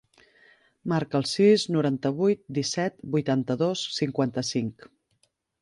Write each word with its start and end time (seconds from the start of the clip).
Marca 0.93 1.19
el 1.19 1.27
sis, 1.31 1.65
noranta-vuit, 1.75 2.43
disset, 2.59 2.97
vuitanta-dos, 3.17 3.85
cinquanta-cinc. 4.03 4.93